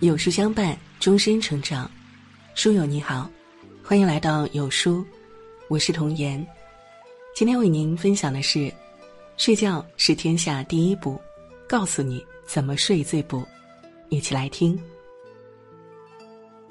[0.00, 1.90] 有书相伴，终身成长。
[2.54, 3.30] 书友你好，
[3.82, 5.02] 欢迎来到有书，
[5.68, 6.46] 我是童言。
[7.34, 8.70] 今天为您分享的是：
[9.38, 11.18] 睡觉是天下第一补，
[11.66, 13.42] 告诉你怎么睡最补。
[14.10, 14.78] 一起来听。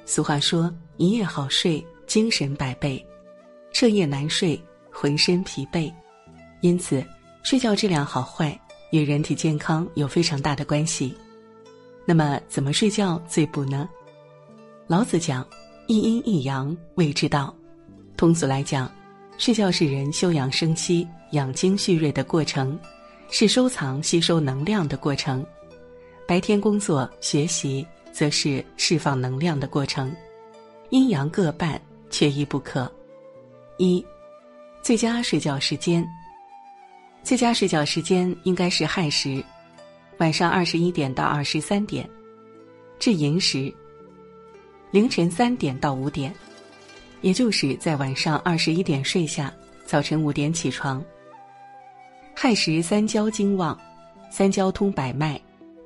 [0.06, 3.04] 俗话说：“一夜好睡，精神百倍；
[3.74, 4.62] 彻夜难睡，
[4.92, 5.92] 浑身疲惫。”
[6.62, 7.04] 因此，
[7.42, 8.60] 睡觉质量好坏
[8.92, 11.18] 与人体健康有非常大的关系。
[12.12, 13.88] 那么，怎么睡觉最补呢？
[14.86, 15.48] 老子讲
[15.88, 17.56] ：“一阴一阳谓之道。”
[18.18, 18.92] 通俗来讲，
[19.38, 22.78] 睡觉是人休养生息、养精蓄锐的过程，
[23.30, 25.42] 是收藏、吸收能量的过程；
[26.28, 30.14] 白天工作、学习，则是释放能量的过程。
[30.90, 32.92] 阴阳各半，缺一不可。
[33.78, 34.06] 一、
[34.84, 36.06] 最佳睡觉时间。
[37.24, 39.42] 最佳睡觉时间应该是亥时，
[40.22, 42.06] 晚上二十一点到二十三点；
[43.00, 43.74] 至寅时，
[44.92, 46.32] 凌晨三点到五点，
[47.22, 49.52] 也就是在晚上二十一点睡下，
[49.84, 51.04] 早晨五点起床。
[52.36, 53.76] 亥时三焦经旺，
[54.30, 55.42] 三焦通百脉，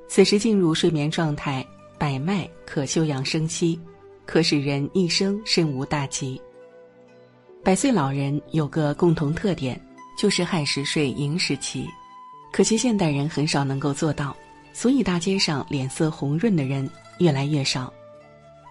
[0.10, 1.66] 此时进入睡眠状态，
[1.98, 3.80] 百脉可休养生息，
[4.26, 6.42] 可使人一生身无大疾。
[7.64, 9.82] 百岁老人有个共同特点。
[10.18, 11.86] 就是亥时睡，寅时起，
[12.56, 14.34] 可惜现代人很少能够做到，
[14.72, 17.92] 所以大街上脸色红润的人越来越少。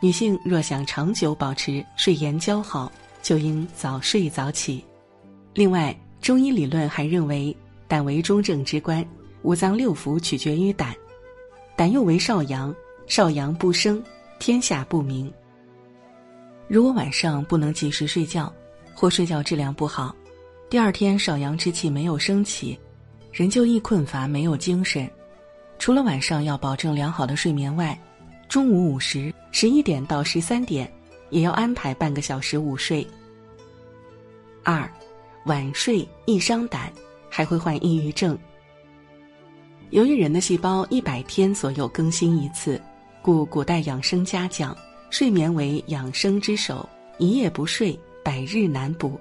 [0.01, 4.83] 女性若想长久保持睡颜姣好，就应早睡早起。
[5.53, 7.55] 另外，中医理论还认为，
[7.87, 9.07] 胆为中正之官，
[9.43, 10.97] 五脏六腑取决于胆，
[11.77, 12.75] 胆又为少阳，
[13.07, 14.03] 少阳不生，
[14.39, 15.31] 天下不明。
[16.69, 18.51] 如果晚上不能及时睡觉，
[18.95, 20.17] 或睡觉质量不好。
[20.71, 22.79] 第二天少阳之气没有升起，
[23.35, 25.11] 人就易困乏，没有精神。
[25.77, 27.99] 除了晚上要保证良好的睡眠外，
[28.49, 30.89] 中午午时十一点到十三点
[31.31, 33.05] 也要安排半个小时午睡。
[34.63, 34.89] 二，
[35.47, 36.92] 晚睡易伤胆，
[37.29, 38.39] 还会患抑郁症。
[39.91, 42.81] 由于人的细胞一百天左右更新一次，
[43.20, 44.77] 故古代养生家讲，
[45.11, 46.89] 睡眠为养生之首，
[47.19, 49.19] 一夜不睡，百日难补。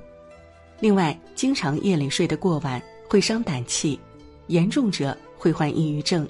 [0.80, 2.80] 另外，经常夜里睡得过晚
[3.10, 4.00] 会伤胆气，
[4.54, 6.28] 严重者会患抑郁症。《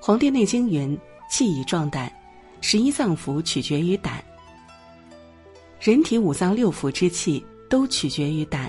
[0.00, 0.98] 黄帝内经》云
[1.30, 2.12] ：“气以壮胆，
[2.60, 4.22] 十一脏腑取决于胆。”
[5.80, 8.68] 人体五脏六腑之气都取决于胆，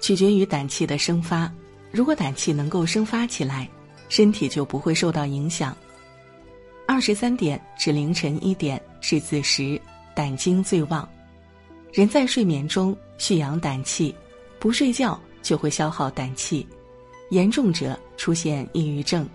[0.00, 1.52] 取决于胆气的生发。
[1.90, 3.68] 如果胆气能够生发起来，
[4.08, 5.76] 身体就不会受到影响。
[6.86, 9.80] 二十三点至凌晨一点是子时，
[10.14, 11.08] 胆经最旺。
[11.92, 14.14] 人在睡眠中蓄养胆气，
[14.60, 16.64] 不睡觉就会消耗胆气，
[17.30, 19.28] 严重者出现抑郁症，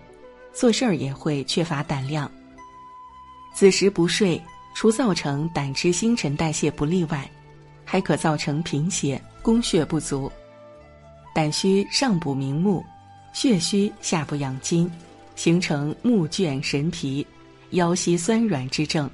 [0.54, 2.32] 做事儿也会缺乏胆量。
[3.54, 4.42] 子时不睡，
[4.76, 7.30] 除造成胆汁新陈代谢不利外，
[7.84, 10.32] 还可造成贫血、供血不足。
[11.34, 12.84] 胆虚上补明目，
[13.34, 14.92] 血虚下补养筋，
[15.36, 17.26] 形成目倦神疲、
[17.72, 19.10] 腰膝酸软之症。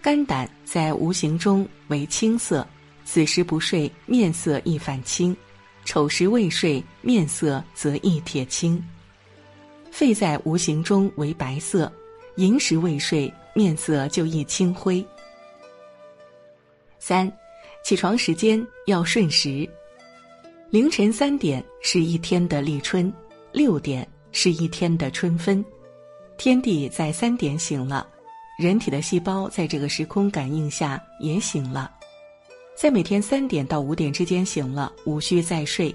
[0.00, 2.66] 肝胆在无形中为青色，
[3.04, 5.34] 子时不睡，面色易反青；
[5.84, 8.82] 丑时未睡，面色则易铁青。
[9.90, 11.92] 肺在无形中为白色，
[12.36, 15.04] 寅时未睡，面色就易青灰。
[16.98, 17.30] 三，
[17.84, 19.68] 起床时间要顺时，
[20.70, 23.12] 凌晨三点是一天的立春，
[23.52, 25.62] 六点是一天的春分，
[26.38, 28.08] 天地在三点醒了。
[28.58, 31.90] 人体的细胞在这个时空感应下也醒了，
[32.74, 35.94] 在每天三点到五点之间醒了，无需再睡，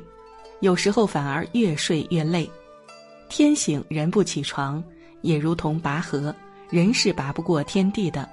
[0.61, 2.49] 有时候反而越睡越累。
[3.29, 4.83] 天醒人不起床，
[5.21, 6.33] 也如同拔河，
[6.69, 8.27] 人是拔不过天地的。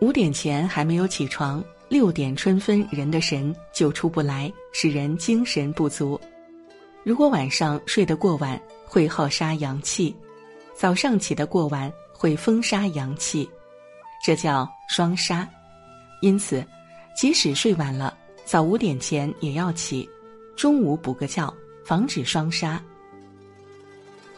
[0.00, 6.20] 五点前还没有起床，六点春分，人的神就出不来，使人精神不足。
[7.02, 10.14] 如果晚上睡得过晚，会耗杀阳气；
[10.74, 11.92] 早上起得过晚。
[12.18, 13.46] 会封杀阳气，
[14.24, 15.46] 这叫双杀。
[16.22, 16.64] 因此，
[17.16, 18.14] 即使睡晚了，
[18.44, 20.06] 早五点前也要起，
[20.54, 21.52] 中午补个觉，
[21.82, 22.80] 防止双杀。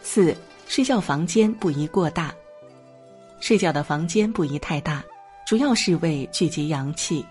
[0.00, 0.32] 四、
[0.68, 2.32] 睡觉房间不宜过大。
[3.40, 5.04] 睡觉的房间不宜太大，
[5.44, 7.26] 主要是为聚集阳气。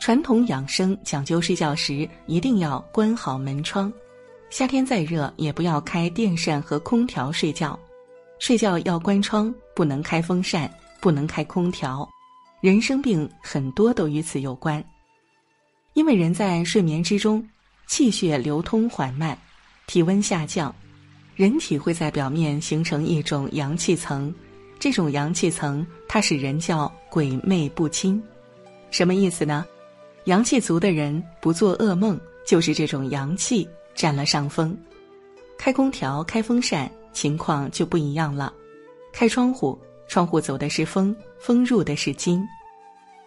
[0.00, 3.90] 传统养生讲究睡觉时一定要关好门窗，
[4.50, 7.78] 夏天再热也不要开电扇和空调睡觉。
[8.38, 10.70] 睡觉要关窗，不能开风扇，
[11.00, 12.06] 不能开空调。
[12.60, 14.84] 人生病很多都与此有关，
[15.92, 17.46] 因为人在睡眠之中，
[17.86, 19.38] 气血流通缓慢，
[19.86, 20.74] 体温下降，
[21.36, 24.34] 人体会在表面形成一种阳气层，
[24.80, 28.20] 这种阳气层，它使人叫鬼魅不侵。
[28.90, 29.64] 什么意思呢？
[30.24, 34.76] 阳气足的人不做噩梦，就是这种阳气占了上风。
[35.56, 38.52] 开空调、开风扇情况就不一样了。
[39.12, 39.78] 开窗户，
[40.08, 42.42] 窗户走的是风，风入的是金。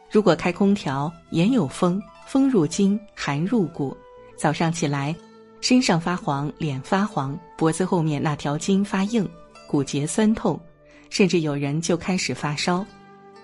[0.09, 3.95] 如果开空调也有风，风入筋，寒入骨，
[4.35, 5.15] 早上起来，
[5.61, 9.29] 身上发黄，脸发黄，脖子后面那条筋发硬，
[9.67, 10.59] 骨节酸痛，
[11.09, 12.85] 甚至有人就开始发烧。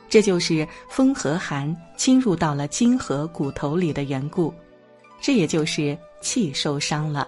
[0.09, 4.53] 这就是风和寒侵入到了筋和骨头里的缘故，
[5.21, 7.27] 这也就是气受伤了。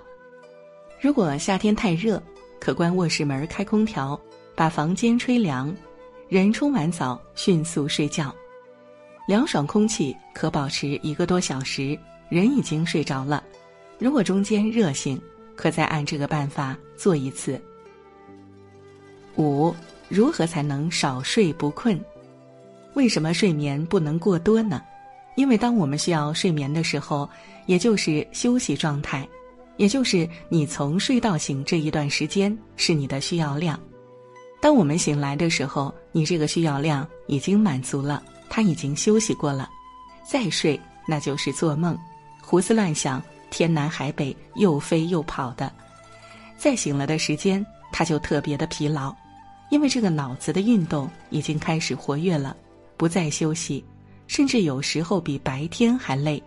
[1.00, 2.21] 如果夏天太热，
[2.59, 4.19] 可关卧室门开空调，
[4.56, 5.73] 把房间吹凉，
[6.30, 8.31] 人冲完澡迅速睡觉，
[9.28, 11.98] 凉爽空气可保持一个多小时，
[12.30, 13.44] 人已经睡着了。
[13.98, 15.20] 如果中间热醒，
[15.56, 17.60] 可再按这个办法做一次。
[19.38, 19.74] 五，
[20.08, 22.00] 如何才能少睡不困？
[22.94, 24.84] 为什么睡眠不能过多呢？
[25.36, 27.28] 因为当我们需要睡眠的时候，
[27.66, 29.28] 也就是休息状态。
[29.78, 33.80] 也就是你从睡到醒这一段时间是你的需要量，
[34.61, 39.69] 当我们醒来的时候，你这个需要量已经满足了，他已经休息过了，
[40.29, 41.97] 再睡那就是做梦，
[42.41, 45.71] 胡思乱想，天南海北，又飞又跑的，
[46.57, 49.15] 再醒了的时间他就特别的疲劳，
[49.69, 52.56] 因为这个脑子的运动已经开始活跃了，
[52.97, 53.83] 不再休息，
[54.27, 56.41] 甚至有时候比白天还累，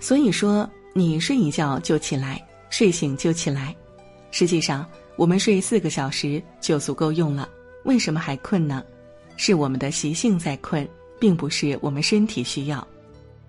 [0.00, 0.68] 所以说。
[0.96, 2.40] 你睡一觉就起来，
[2.70, 3.74] 睡醒就起来。
[4.30, 7.48] 实际上，我们睡四个小时就足够用了。
[7.84, 8.82] 为什么还困呢？
[9.36, 10.88] 是我们的习性在困，
[11.18, 12.86] 并不是我们身体需要。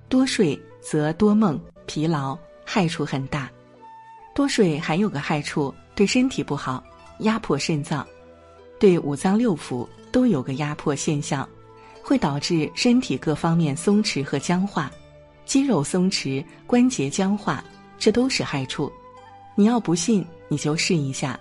[0.09, 3.49] 多睡则多梦，疲劳，害处很大。
[4.33, 6.83] 多睡还有个害处，对身体不好，
[7.19, 8.05] 压迫肾脏，
[8.77, 11.47] 对五脏六腑都有个压迫现象，
[12.03, 14.91] 会导致身体各方面松弛和僵化。
[15.45, 17.63] 肌肉松弛，关节僵化，
[17.97, 18.91] 这都是害处。
[19.55, 21.39] 你要不信，你就试一下。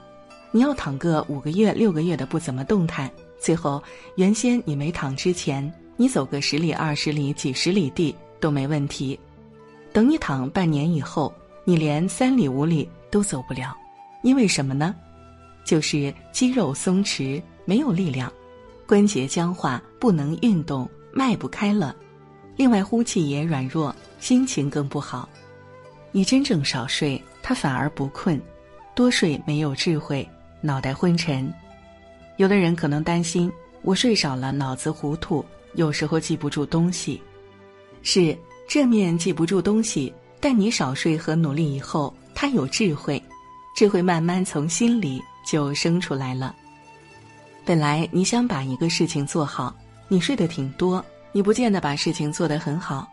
[0.55, 3.11] 你要躺个五个月、六个月的不怎么动弹，
[3.41, 3.83] 最后
[4.15, 9.19] 原先你没躺之前，你走个十里、二十里、几十里地都没问题。
[9.93, 11.35] 等你躺半年以后，
[11.65, 13.77] 你连三里五里都走不了，
[14.23, 14.95] 因为什么呢？
[15.65, 18.33] 就是肌肉松弛，没有力量，
[18.87, 21.97] 关节僵化，不能运动，迈不开了。
[22.55, 25.29] 另外，呼气也软弱，心情更不好。
[26.13, 28.39] 你真正少睡，他反而不困；
[28.95, 30.25] 多睡没有智慧，
[30.65, 31.53] 脑袋昏沉。
[32.39, 33.53] 有的人可能担心，
[33.83, 35.45] 我睡少了，脑子糊涂，
[35.75, 37.21] 有时候记不住东西。
[38.03, 38.35] 是
[38.67, 43.23] 正面记不住东西，但你少睡和努力以后，他有智慧，
[43.77, 46.57] 智慧慢慢从心里就生出来了。
[47.63, 49.75] 本来你想把一个事情做好，
[50.09, 51.05] 你睡得挺多。
[51.33, 53.07] 你不见得把事情做得很好，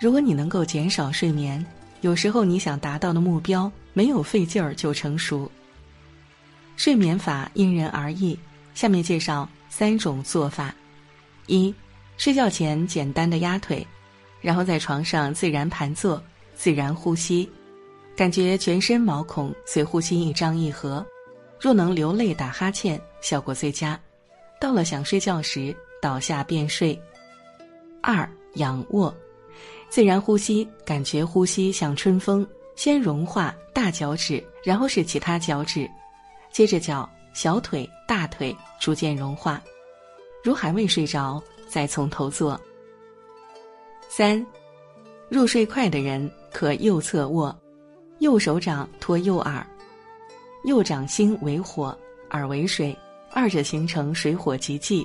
[0.00, 1.64] 如果你能够减少睡眠，
[2.02, 5.50] 有时候你想达到的目标没有费劲儿就成熟。
[6.76, 8.38] 睡眠法因人而异，
[8.74, 10.74] 下面介绍三种做法：
[11.46, 11.74] 一、
[12.16, 13.86] 睡觉前简单的压腿，
[14.40, 16.22] 然后在床上自然盘坐，
[16.54, 17.48] 自然呼吸，
[18.16, 21.04] 感觉全身毛孔随呼吸一张一合，
[21.60, 23.98] 若能流泪打哈欠，效果最佳。
[24.60, 27.00] 到了想睡觉时，倒下便睡。
[28.02, 29.14] 二仰卧，
[29.88, 35.88] 自然呼吸，感觉呼吸像春风，先融化大脚趾，然后是其他脚趾，
[36.54, 39.60] 接着脚、小腿、大腿逐渐融化。
[40.40, 42.58] 如还未睡着，再从头做。
[44.08, 44.46] 三，
[45.28, 47.52] 入睡快的人可右侧卧，
[48.20, 49.66] 右手掌托右耳，
[50.62, 51.98] 右掌心为火，
[52.30, 52.96] 耳为水，
[53.32, 55.04] 二者形成水火极济。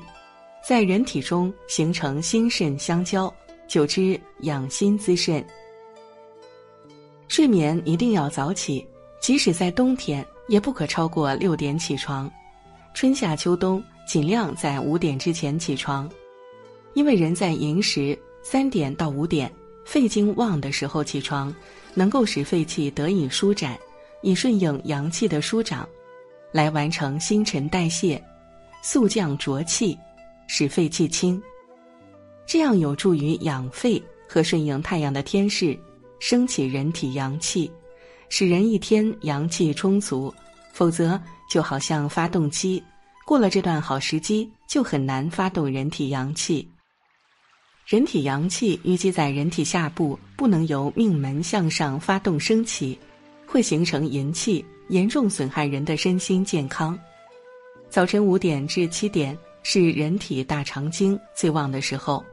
[0.63, 3.34] 在人体中形成心肾相交，
[3.68, 5.44] 久之养心滋肾。
[7.27, 8.88] 睡眠一定要早起，
[9.20, 12.29] 即使在冬天也不可超过六点起床，
[12.94, 16.10] 春夏秋冬尽量在五点之前起床，
[16.94, 19.50] 因为人在寅时三点到五点
[19.86, 21.56] 肺经旺的时候起床，
[21.94, 23.79] 能够使肺气得以舒展，
[24.22, 25.88] 以顺应阳气的舒长，
[26.51, 28.22] 来完成新陈代谢，
[28.84, 29.98] 速降浊气。
[30.51, 31.39] 使肺气清，
[32.48, 35.77] 这样有助于养肺和顺应太阳的天势，
[36.20, 37.72] 升起人体阳气，
[38.30, 40.34] 使人一天阳气充足。
[40.72, 41.20] 否则，
[41.50, 42.82] 就好像发动机
[43.26, 46.66] 过了这段好时机，就很难发动人体阳气。
[47.86, 52.98] 人体阳气淤积在人体下部，不能由命门向上发动升起，
[53.46, 56.98] 会形成淫气，严重损害人的身心健康。
[57.90, 59.38] 早晨五点至七点。
[59.62, 62.24] 是人体大肠经最旺的时候，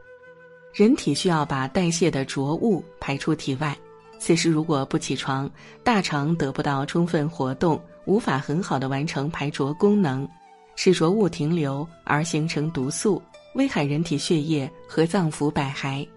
[0.73, 3.77] 人体需要把代谢的浊物排出体外。
[4.19, 5.49] 此时如果不起床，
[5.83, 10.27] 大肠得不到充分活动，无法很好的完成排浊功能，
[10.75, 13.21] 使浊物停留而形成毒素，
[13.55, 16.07] 危害人体血液和脏腑百骸。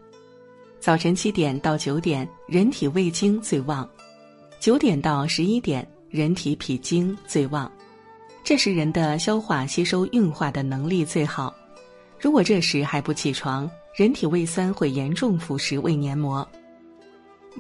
[0.81, 3.87] 早晨七点到九点，人体胃经最旺；
[4.59, 7.71] 九点到十一点，人体脾经最旺。
[8.43, 11.55] 这时人的消化、吸收、运化的能力最好。
[12.19, 16.47] 如果这时还不起床，人体胃酸会严重腐蚀胃黏膜。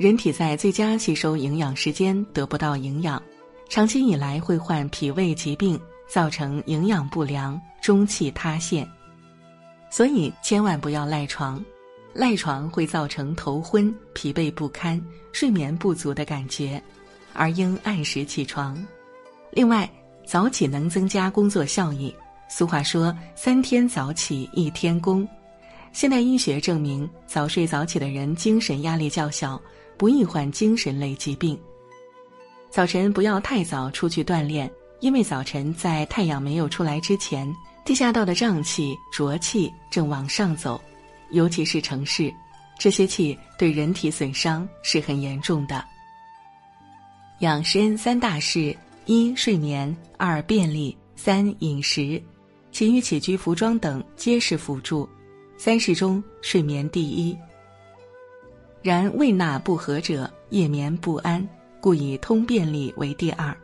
[0.01, 3.23] 人体在最佳吸收营养时间得不到营养，
[3.69, 5.79] 长期以来会患脾胃疾病，
[6.09, 8.89] 造成营养不良、中气塌陷。
[9.91, 11.63] 所以千万不要赖床，
[12.15, 14.99] 赖床会造成头昏、疲惫不堪、
[15.33, 16.83] 睡眠不足的感觉，
[17.35, 18.83] 而应按时起床。
[19.51, 19.87] 另外，
[20.25, 22.11] 早起能增加工作效益。
[22.49, 25.29] 俗话说：“三天早起一天功。”
[25.93, 29.61] 现代医学证明，早睡早起的人精神压力较小。
[30.01, 31.61] 不易患精神类疾病。
[32.71, 37.47] 早晨不要太早出去锻炼，因为早晨在太阳没有出来之前，
[37.85, 40.81] 地下道的瘴气、浊气正往上走，
[41.33, 42.33] 尤其是城市，
[42.79, 45.85] 这些气对人体损伤是很严重的。
[47.41, 52.23] 养生三大事：一、睡眠；二、便利；三、饮食。
[52.73, 55.07] 其余起居、服装等皆是辅助。
[55.59, 57.37] 三事中，睡眠第一。
[58.83, 61.47] 然胃纳不和者，夜眠不安，
[61.81, 63.55] 故以通便利为第二。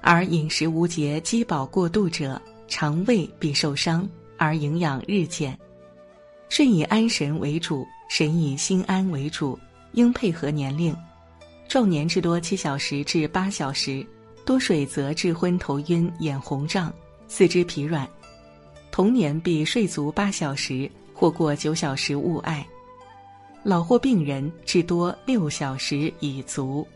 [0.00, 5.58] 而饮食无节、饥饱过度者，肠胃必受伤，而营养日减。
[6.48, 9.58] 睡以安神为主，神以心安为主，
[9.92, 10.94] 应配合年龄。
[11.66, 14.06] 壮年至多七小时至八小时，
[14.44, 16.92] 多睡则致昏头晕、眼红胀、
[17.26, 18.08] 四肢疲软。
[18.92, 22.64] 童年必睡足八小时，或过九小时勿碍。
[23.64, 26.86] 老或病人至多六小时已足。